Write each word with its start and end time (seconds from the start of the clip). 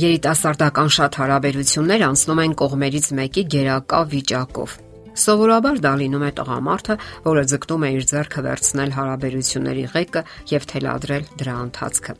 երիտասարդական 0.00 0.90
շատ 0.96 1.16
հարաբերություններ 1.20 2.02
անցնում 2.06 2.40
են 2.44 2.52
կողմերից 2.60 3.06
մեկի 3.18 3.42
գերակա 3.54 4.00
վիճակով։ 4.14 4.76
Սովորաբար 5.20 5.80
դա 5.84 5.92
լինում 6.00 6.24
է 6.24 6.30
տղամարդը, 6.38 6.96
որը 7.26 7.44
ձգտում 7.50 7.84
է 7.84 7.90
իր 7.98 8.06
ձեռքը 8.10 8.44
վերցնել 8.46 8.94
հարաբերությունների 8.96 9.84
ղեկը 9.94 10.22
եւ 10.54 10.66
թելադրել 10.70 11.24
դրա 11.42 11.56
ընթացքը։ 11.66 12.14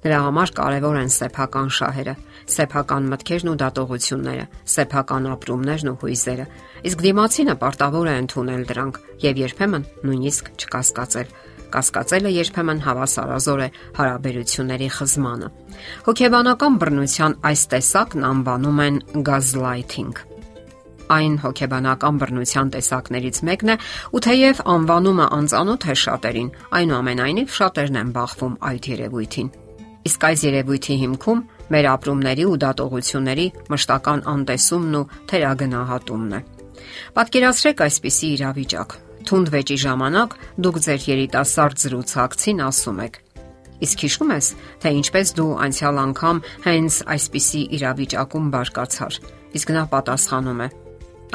Դրա 0.00 0.18
համար 0.24 0.50
կարևոր 0.56 0.96
են 1.00 1.10
սեփական 1.12 1.70
շահերը, 1.76 2.14
սեփական 2.54 3.08
մտքերն 3.10 3.50
ու 3.50 3.56
դատողությունները, 3.60 4.46
սեփական 4.74 5.26
ապրումներն 5.34 5.90
ու 5.90 5.98
հույզերը։ 6.00 6.46
Իսկ 6.88 7.04
դիմացինը 7.04 7.56
պարտավոր 7.60 8.08
է 8.08 8.14
ընդունել 8.20 8.62
դրանք 8.70 9.00
եւ 9.26 9.42
երբեմն 9.44 9.84
նույնիսկ 10.08 10.52
չկասկածել 10.56 11.34
կասկածելը 11.74 12.30
երբեմն 12.34 12.82
հավասարազոր 12.86 13.60
է 13.60 13.68
հարաբերությունների 13.98 14.88
խզմանը։ 14.96 15.48
Հոգեբանական 16.08 16.76
բռնության 16.80 17.36
այս 17.50 17.62
տեսակն 17.74 18.26
անվանում 18.30 18.82
են 18.86 19.00
գազլայթինգ։ 19.30 20.22
Այն 21.10 21.34
հոգեբանական 21.42 22.18
բռնության 22.22 22.68
տեսակներից 22.76 23.40
մեկն 23.48 23.72
է, 23.74 23.76
ու 24.14 24.22
թեև 24.26 24.60
անվանումը 24.74 25.26
անծանոթ 25.40 25.86
է 25.90 25.96
շատերին, 26.04 26.52
այնուամենայնիվ 26.80 27.56
շատերն 27.56 28.00
են 28.00 28.14
բախվում 28.14 28.54
այդ 28.70 28.88
երևույթին։ 28.94 29.50
Իսկ 30.10 30.26
այս 30.30 30.44
երևույթի 30.46 30.96
հիմքում 31.02 31.44
մեր 31.74 31.90
ապրումների 31.90 32.46
ու 32.46 32.56
դատողությունների 32.62 33.46
մշտական 33.74 34.24
անտեսումն 34.32 34.96
ու 35.00 35.04
թերագնահատումն 35.34 36.34
է։ 36.38 36.42
Պատկերացրեք 37.18 37.86
այսպիսի 37.90 38.34
իրավիճակ 38.38 38.98
Թունդ 39.28 39.50
վեճի 39.52 39.76
ժամանակ 39.84 40.36
դուք 40.64 40.78
ձեր 40.86 41.02
երիտասարդ 41.10 41.82
զրուցակցին 41.84 42.62
ասում 42.66 43.00
եք. 43.04 43.18
Իսկ 43.80 44.02
հիշում 44.04 44.32
ես, 44.34 44.46
թե 44.80 44.92
ինչպես 45.00 45.32
դու 45.36 45.50
անցյալ 45.64 46.00
անգամ 46.04 46.40
հենց 46.66 46.96
այսպիսի 47.14 47.60
իրավիճակում 47.80 48.48
բարկացար։ 48.54 49.18
Իսկ 49.60 49.72
նա 49.76 49.84
պատասխանում 49.92 50.60
է. 50.60 50.68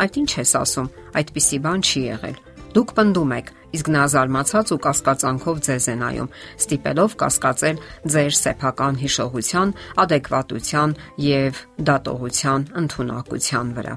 Այդ 0.05 0.19
ինչ 0.21 0.31
ես 0.35 0.51
ասում, 0.61 0.89
այդպիսի 1.21 1.57
բան 1.65 1.85
չի 1.85 2.01
եղել։ 2.05 2.37
Դուք 2.75 2.89
պնդում 2.95 3.31
եք, 3.35 3.49
իսկ 3.75 3.89
նա 3.95 4.03
զարմացած 4.11 4.71
ու 4.75 4.79
կասկածանքով 4.85 5.61
ձեզ 5.67 5.85
է 5.87 5.95
նայում, 6.01 6.33
ստիպելով 6.59 7.15
կասկածել 7.21 7.79
ձեր 8.15 8.35
սեփական 8.41 8.99
հիշողության, 9.05 9.73
adekvatության 10.03 10.97
եւ 11.29 11.63
դատողության 11.87 12.67
ընդունակության 12.83 13.73
վրա։ 13.79 13.95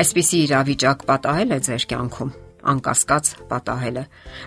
Այսպիսի 0.00 0.42
իրավիճակ 0.48 1.06
պատահել 1.12 1.56
է 1.56 1.62
ձեր 1.68 1.88
կյանքում 1.92 2.34
անկասկած 2.72 3.30
պատահել 3.50 3.96
է։ 4.00 4.04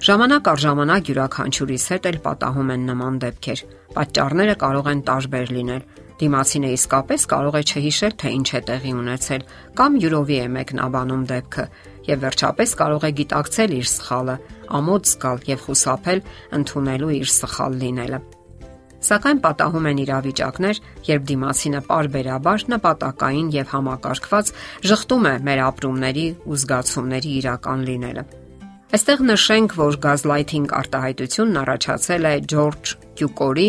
Ժամանակ 0.07 0.49
առ 0.51 0.61
ժամանակ 0.65 1.09
յուրաքանչյուրիս 1.09 1.85
հետ 1.93 2.09
էլ 2.09 2.17
պատահում 2.25 2.73
են 2.75 2.85
նման 2.89 3.19
դեպքեր։ 3.23 3.63
Պատճառները 3.95 4.55
կարող 4.63 4.89
են 4.93 5.03
տարբեր 5.09 5.53
լինել։ 5.59 5.83
Դիմացինը 6.19 6.69
իսկապես 6.75 7.25
կարող 7.31 7.55
է 7.59 7.61
չհիշել, 7.69 8.13
թե 8.19 8.31
ինչ 8.39 8.49
է 8.49 8.61
տեղի 8.69 8.91
ունեցել, 8.99 9.45
կամ 9.79 9.93
յուրովի 10.03 10.39
է 10.39 10.47
մեկնաբանում 10.55 11.23
դեպքը, 11.29 11.65
եւ 12.09 12.25
վերջապես 12.25 12.75
կարող 12.81 13.05
է 13.07 13.11
գիտակցել 13.19 13.77
իր 13.79 13.87
սխալը, 13.93 14.35
ամոթ 14.79 15.13
զգալ 15.13 15.47
եւ 15.53 15.63
խուսափել 15.69 16.25
ընդունելու 16.59 17.15
իր 17.19 17.33
սխալ 17.39 17.79
լինելը։ 17.85 18.21
Սակայն 18.99 19.39
պատահում 19.45 19.87
են 19.93 20.01
իրավիճակներ, 20.03 20.81
երբ 21.07 21.29
դիմացինը 21.29 21.81
parberabar 21.87 22.65
նպատակային 22.73 23.53
եւ 23.55 23.71
համակարգված 23.77 24.51
շղթում 24.91 25.31
է 25.31 25.33
մեր 25.47 25.63
ապրումների 25.69 26.27
ու 26.43 26.59
զգացումների 26.65 27.33
իրական 27.39 27.87
լինելը։ 27.91 28.27
Այստեղ 28.89 29.19
նշենք, 29.21 29.73
որ 29.77 29.95
գազլայթինգ 30.01 30.71
արտահայտությունն 30.73 31.57
առաջացել 31.61 32.23
է 32.25 32.29
Ջորջ 32.49 32.93
Կյուկորի 33.19 33.65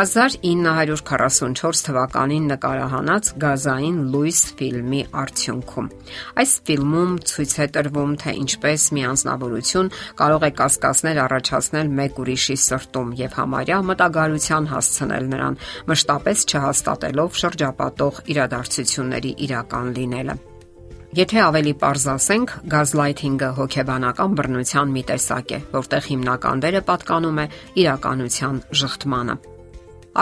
1944 0.00 1.82
թվականին 1.88 2.46
նկարահանած 2.52 3.28
Գազային 3.42 3.98
լույս 4.14 4.38
ֆիլմի 4.56 5.02
արդյունքում։ 5.22 5.90
Այս 6.40 6.54
ֆիլմում 6.70 7.12
ցույց 7.32 7.52
է 7.52 7.66
տրվում, 7.76 8.14
թե 8.22 8.34
ինչպես 8.44 8.86
մի 8.96 9.04
անznավորություն 9.12 9.92
կարող 10.22 10.46
է 10.48 10.50
կասկածներ 10.62 11.20
առաջացնել 11.26 11.92
մեկ 12.00 12.22
ուրիշի 12.24 12.56
սրտում 12.64 13.10
եւ 13.20 13.36
համարյա 13.42 13.82
մտագարության 13.92 14.70
հասցնել 14.72 15.28
նրան, 15.34 15.60
մշտապես 15.92 16.46
չհաստատելով 16.48 17.38
շրջապատող 17.44 18.24
իրադարձությունների 18.36 19.34
իրական 19.48 19.94
լինելը։ 20.00 20.38
Եթե 21.12 21.40
ավելի 21.44 21.72
པարզ 21.76 22.04
ասենք, 22.08 22.52
գազլայթինգը 22.72 23.48
հոգեբանական 23.58 24.36
բռնության 24.38 24.92
մի 24.94 25.02
տեսակ 25.10 25.50
է, 25.52 25.58
որտեղ 25.74 26.06
հիմնական 26.08 26.62
դերը 26.64 26.80
պատկանում 26.88 27.40
է 27.42 27.44
իրականության 27.82 28.60
շղթմանը։ 28.80 29.34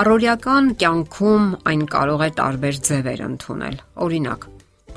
Առօրյական 0.01 0.73
կյանքում 0.83 1.47
այն 1.71 1.87
կարող 1.95 2.27
է 2.27 2.31
տարբեր 2.43 2.83
ձևեր 2.91 3.25
ընդունել։ 3.29 3.79
Օրինակ, 4.11 4.49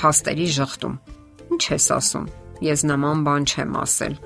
փաստերի 0.01 0.49
շղթում։ 0.57 0.97
Ինչ 1.53 1.63
ես 1.77 1.87
ասում։ 2.01 2.27
Ես 2.73 2.87
նման 2.89 3.23
բան 3.29 3.49
չեմ 3.53 3.79
ասել։ 3.85 4.19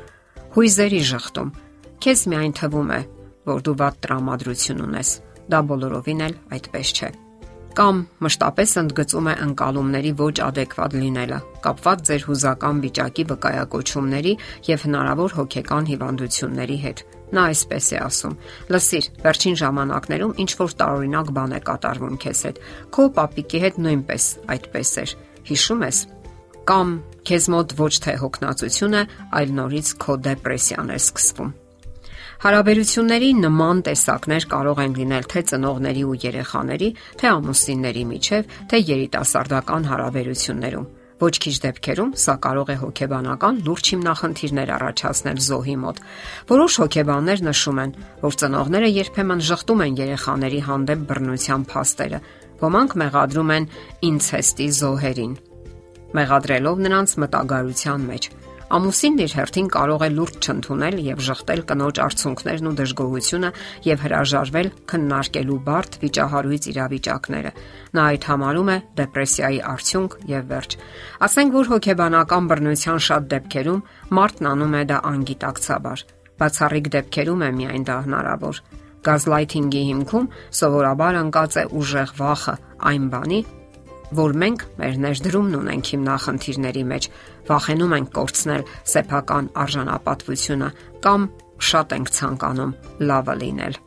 Հույզերի 0.56 1.06
շղթում։ 1.11 1.53
Քեզ 2.00 2.27
միայն 2.31 2.59
թվում 2.63 2.91
է, 2.95 3.03
որ 3.51 3.63
դու 3.67 3.77
վատ 3.83 4.03
տրամադրություն 4.07 4.83
ունես։ 4.88 5.16
Դա 5.51 5.66
բոլորովին 5.67 6.27
էլ 6.31 6.44
այդպես 6.56 6.95
չէ 6.95 7.16
կամ 7.77 7.97
մշտապես 8.25 8.71
ընդգծում 8.81 9.27
է 9.29 9.33
ընկալումների 9.45 10.11
ոչ 10.17 10.35
adekvat 10.47 10.95
լինելը, 10.97 11.38
կապված 11.61 11.99
ձեր 12.07 12.23
հուզական 12.27 12.79
վիճակի 12.85 13.25
վկայակոչումների 13.31 14.33
եւ 14.67 14.85
հնարավոր 14.88 15.35
հոգեկան 15.38 15.89
հիվանդությունների 15.91 16.77
հետ։ 16.85 17.03
Նա 17.38 17.43
այսպես 17.51 17.89
է 17.91 17.99
ասում. 18.07 18.35
Լսիր, 18.73 19.09
վերջին 19.27 19.59
ժամանակներում 19.61 20.33
ինչ 20.41 20.51
որ 20.63 20.75
տարօրինակ 20.81 21.31
բան 21.38 21.53
է 21.53 21.61
կատարվում 21.69 22.17
քեզ 22.23 22.43
հետ։ 22.47 22.59
Քո 22.97 23.07
պապիկի 23.19 23.63
հետ 23.67 23.79
նույնպես 23.85 24.27
այդպես 24.57 24.95
էր։ 25.03 25.15
Հիշում 25.51 25.85
ես։ 25.91 26.01
Կամ 26.67 26.97
քեզ 27.27 27.51
մոտ 27.53 27.77
ոչ 27.83 27.94
թե 28.07 28.17
հոգնածություն 28.23 28.97
է, 28.97 29.05
այլ 29.38 29.55
նորից 29.61 29.95
քո 30.01 30.19
դեպրեսիան 30.31 30.94
է 30.97 31.01
սկսվում։ 31.03 31.55
Հարաբերությունների 32.38 33.30
նման 33.42 33.80
տեսակներ 33.88 34.46
կարող 34.52 34.81
են 34.84 34.94
լինել 34.98 35.25
թե 35.31 35.42
ծնողների 35.50 36.03
ու 36.06 36.18
երեխաների, 36.22 36.90
թե 37.18 37.25
ամուսինների 37.34 38.03
միջև, 38.12 38.53
թե 38.70 38.81
երիտասարդական 38.94 39.88
հարաբերություններում։ 39.90 40.88
Ոչ 41.18 41.34
քիչ 41.42 41.56
դեպքերում 41.64 42.12
սա 42.22 42.34
կարող 42.46 42.68
է 42.70 42.75
հոգեբանական 42.78 43.56
լուրջ 43.66 43.90
հիմնախնդիրներ 43.94 44.72
առաջացնել 44.75 45.40
զոհի 45.48 45.78
մոտ։ 45.81 46.02
Որոշ 46.53 46.74
հոգեբաններ 46.84 47.42
նշում 47.48 47.81
են, 47.84 47.96
որ 48.22 48.38
ծնողները 48.38 48.90
երբեմն 48.94 49.42
շղթում 49.50 49.81
են 49.88 49.98
երեխաների 49.98 50.62
հանդեպ 50.69 51.08
բռնության 51.09 51.66
փաստերը։ 51.74 52.19
Ոմանք 52.62 52.98
մեղադրում 53.02 53.54
են 53.58 53.69
ինցեստի 54.14 54.68
զոհերին, 54.78 55.34
մեղադրելով 56.18 56.86
նրանց 56.86 57.18
մտագարության 57.25 58.06
մեջ։ 58.14 58.30
Ամուսինն 58.67 59.22
իր 59.23 59.33
հերթին 59.38 59.67
կարող 59.72 60.01
է 60.03 60.07
լուրջ 60.11 60.38
չընդունել 60.44 60.95
եւ 61.00 61.19
շղթել 61.23 61.61
կնոջ 61.69 62.00
արցունքներն 62.03 62.67
ու 62.67 62.73
դժգոհությունը 62.79 63.51
եւ 63.88 64.01
հրաժարվել 64.03 64.69
քննարկելու 64.91 65.59
բարդ 65.67 65.95
վիճահարույց 66.01 66.67
իրավիճակները։ 66.72 67.51
Նա 67.95 68.07
այդ 68.11 68.27
համարում 68.27 68.72
է 68.73 68.77
դեպրեսիայի 69.00 69.61
արդյունք 69.72 70.17
եւ 70.35 70.51
վերջ։ 70.51 70.75
Ասենք 71.27 71.56
որ 71.56 71.72
հոգեբանական 71.72 72.50
բռնության 72.51 73.00
շատ 73.07 73.29
դեպքերում 73.31 73.83
մարդն 74.19 74.51
անում 74.51 74.75
է 74.75 74.83
դա 74.91 74.97
անգիտակցաբար։ 75.16 76.03
Բացառիկ 76.38 76.91
դեպքերում 76.97 77.47
է 77.47 77.50
միայն 77.63 77.88
դա 77.88 77.97
հնարավոր։ 78.03 78.61
Գազլայթինգի 79.07 79.81
հիմքում 79.88 80.31
սովորաբար 80.59 81.22
անկած 81.23 81.61
է 81.61 81.63
ուժեղ 81.79 82.11
վախը 82.17 82.56
այն 82.91 83.06
բանի, 83.13 83.39
որ 84.16 84.35
մենք 84.40 84.63
մեր 84.79 85.00
ներդրումն 85.03 85.56
ունենք 85.57 85.90
հիմնախնդիրների 85.91 86.84
մեջ, 86.91 87.07
վախենում 87.47 87.95
ենք 87.97 88.12
կորցնել 88.18 88.63
սեփական 88.91 89.50
արժանապատվությունը 89.63 90.69
կամ 91.04 91.25
շատ 91.68 91.95
ենք 91.98 92.12
ցանկանում 92.18 92.71
լավը 93.09 93.36
լինել։ 93.42 93.77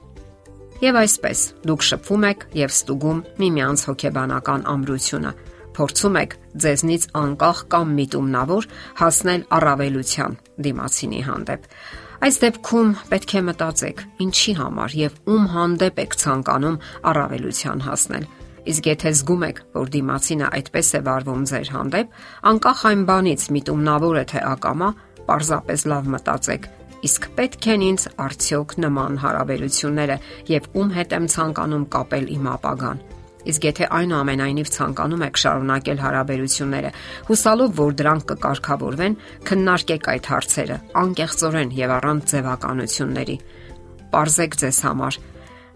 Եվ 0.81 0.99
այսպես, 1.01 1.41
դուք 1.69 1.87
շփվում 1.91 2.27
եք 2.31 2.45
եւ 2.57 2.75
ստուգում 2.75 3.19
միմյանց 3.41 3.81
հոգեբանական 3.91 4.63
ամրությունը, 4.75 5.33
փորձում 5.77 6.17
եք 6.21 6.37
ձեզնից 6.65 7.05
անկախ 7.21 7.59
կամ 7.73 7.93
միտումնավոր 8.01 8.69
հասնել 9.01 9.45
առավելության 9.61 10.39
դիմացինի 10.67 11.23
հանդեպ։ 11.31 11.69
Այս 12.21 12.37
դեպքում 12.41 12.91
պետք 13.13 13.31
է 13.33 13.43
մտածեք, 13.49 14.03
ինչի 14.25 14.53
համար 14.61 14.97
եւ 15.05 15.21
ում 15.31 15.47
հանդեպ 15.55 16.05
եք 16.05 16.19
ցանկանում 16.21 16.81
առավելության 17.13 17.85
հասնել 17.87 18.27
Իսկ 18.69 18.91
եթե 18.91 19.13
զգում 19.21 19.47
եք, 19.51 19.63
որ 19.77 19.95
դիմացինը 19.95 20.51
այդպես 20.61 20.91
է 20.91 21.01
վարվում 21.07 21.47
ձեր 21.51 21.71
հանդեպ, 21.77 22.19
անկախ 22.51 22.83
այն 22.91 23.07
բանից 23.09 23.47
միտումնավոր 23.57 24.21
է 24.21 24.25
թե 24.35 24.45
ակամա, 24.51 24.91
parzapes 25.31 25.87
լավ 25.89 26.13
մտածեք 26.17 26.69
իսկ 27.01 27.29
պետք 27.37 27.67
են 27.73 27.85
ինձ 27.87 28.03
արդյոք 28.21 28.75
նման 28.85 29.15
հարաբերությունները 29.23 30.17
եւ 30.51 30.67
ում 30.77 30.91
հետ 30.97 31.15
եմ 31.17 31.29
ցանկանում 31.35 31.87
կապել 31.95 32.27
իմ 32.35 32.49
ապագան։ 32.51 33.01
Իսկ 33.51 33.67
եթե 33.71 33.87
այնուամենայնիվ 33.97 34.71
ցանկանում 34.75 35.23
եք 35.25 35.41
շարունակել 35.41 36.03
հարաբերությունները, 36.05 36.91
հուսալով, 37.31 37.71
որ 37.81 37.95
դրանք 38.01 38.27
կկարգավորվեն, 38.31 39.17
քննարկեք 39.49 40.11
այդ 40.13 40.29
հարցերը 40.31 40.77
անկեղծորեն 41.01 41.73
եւ 41.81 41.95
առանց 41.97 42.35
ձևականությունների։ 42.35 43.37
Պարզեք 44.11 44.59
ձեզ 44.61 44.81
համար, 44.91 45.19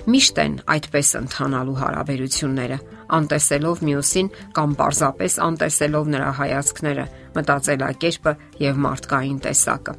Միշտ 0.05 0.39
են 0.43 0.55
այդպես 0.69 1.11
ընթանալու 1.17 1.75
հարաբերությունները։ 1.81 2.77
անտեսելով 3.17 3.79
մյուսին 3.89 4.29
կամ 4.57 4.75
պարզապես 4.81 5.37
անտեսելով 5.47 6.11
նրա 6.15 6.29
հայացքները, 6.41 7.07
մտածելակերպը 7.39 8.35
եւ 8.65 8.83
մարդկային 8.85 9.39
տեսակը։ 9.47 9.95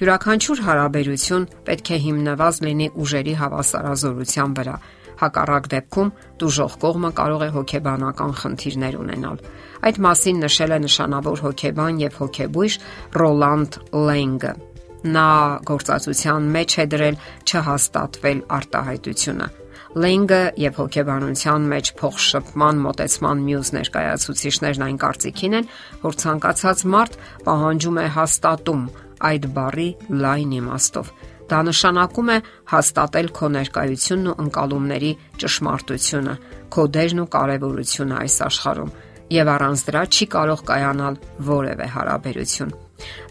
Յուրաքանչյուր 0.00 0.62
հարաբերություն 0.66 1.48
պետք 1.66 1.90
է 1.90 1.98
հիմնված 2.06 2.62
լինի 2.66 2.88
ուժերի 3.02 3.34
հավասարազորության 3.42 4.56
վրա։ 4.60 4.76
Հակառակ 5.20 5.68
դեպքում 5.74 6.14
դժող 6.40 6.74
կողմը 6.86 7.10
կարող 7.18 7.42
է 7.44 7.50
հոգեբանական 7.58 8.32
խնդիրներ 8.40 8.94
ունենալ։ 9.02 9.44
Այդ 9.90 10.02
մասին 10.06 10.42
նշել 10.46 10.74
է 10.78 10.80
նշանավոր 10.86 11.44
հոգեբան 11.50 12.02
եւ 12.06 12.18
հոգեբույժ 12.22 12.80
Ռոլանդ 13.20 13.80
Լենգը։ 14.08 14.52
Նա 15.00 15.30
գործածության 15.70 16.52
մեջ 16.58 16.76
է 16.84 16.86
դրել 16.92 17.16
չհաստատվել 17.48 18.44
արտահայտությունը 18.60 19.48
Լենգը 19.90 20.42
եւ 20.62 20.76
հոգեբանության 20.78 21.64
մեջ 21.70 21.88
փոխշփման 21.98 22.76
մոտեցման 22.84 23.40
մյուս 23.42 23.70
ներկայացուցիչներն 23.74 24.84
այն 24.86 24.98
կարծիքին 25.02 25.56
են, 25.58 25.64
որ 26.04 26.18
ցանկացած 26.22 26.84
մարդ 26.94 27.16
պահանջում 27.48 27.98
է 27.98 28.04
հաստատում 28.14 28.84
այդ 29.30 29.48
բառի 29.56 29.88
լայն 30.22 30.52
իմաստով։ 30.60 31.10
Դա 31.50 31.58
նշանակում 31.66 32.30
է 32.30 32.36
հաստատել 32.70 33.30
քո 33.34 33.50
ներկայությունն 33.56 34.30
ու 34.30 34.36
ընկալումների 34.44 35.10
ճշմարտությունը, 35.42 36.34
քո 36.70 36.84
դերն 36.94 37.22
ու 37.24 37.30
կարևորությունը 37.34 38.20
այս 38.20 38.36
աշխարհում, 38.46 38.94
եւ 39.40 39.50
առանց 39.58 39.84
դրա 39.90 40.04
չի 40.14 40.30
կարող 40.38 40.62
կայանալ 40.70 41.18
որևէ 41.50 41.90
հարաբերություն։ 41.98 42.72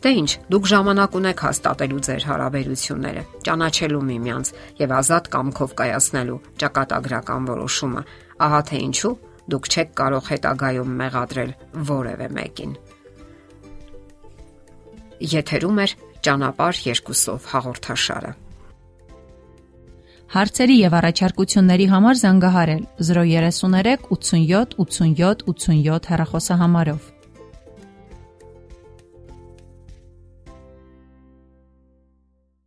Դե 0.03 0.11
ի՞նչ, 0.19 0.31
դուք 0.53 0.67
ժամանակ 0.71 1.15
ունեք 1.19 1.43
հաստատելու 1.45 2.01
ձեր 2.07 2.25
հարաբերությունները, 2.29 3.23
ճանաչելու 3.47 4.03
միմյանց 4.09 4.51
եւ 4.79 4.93
ազատ 4.99 5.29
կամքով 5.35 5.73
կայացնելու 5.79 6.39
ճակատագրական 6.63 7.49
որոշումը։ 7.49 8.03
Ահա 8.49 8.61
թե 8.69 8.81
ինչու 8.89 9.13
դուք 9.49 9.69
չեք 9.69 9.95
կարող 9.99 10.29
հետագայում 10.29 10.91
մեղադրել 10.99 11.51
որևէ 11.89 12.27
մեկին։ 12.39 12.75
Եթերում 15.19 15.81
է 15.83 15.87
ճանապարհ 16.25 16.83
երկուսով 16.89 17.49
հաղորդաշարը։ 17.53 18.31
Հարցերի 20.29 20.75
եւ 20.77 20.95
առաջարկությունների 20.99 21.85
համար 21.89 22.17
զանգահարել 22.19 22.83
033 23.01 24.03
87 24.13 24.75
87 24.77 25.47
87 25.49 26.09
հեռախոսահամարով։ 26.11 27.07